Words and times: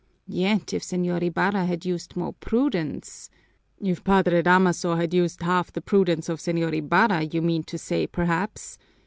Yet 0.25 0.73
if 0.73 0.81
Señor 0.81 1.21
Ibarra 1.21 1.65
had 1.67 1.85
used 1.85 2.15
more 2.15 2.33
prudence" 2.33 3.29
"If 3.79 4.03
Padre 4.03 4.41
Damaso 4.41 4.95
had 4.95 5.13
used 5.13 5.43
half 5.43 5.71
the 5.71 5.79
prudence 5.79 6.27
of 6.27 6.39
Señor 6.39 6.75
Ibarra, 6.75 7.21
you 7.21 7.43
mean 7.43 7.61
to 7.65 7.77
say, 7.77 8.07
perhaps!" 8.07 8.79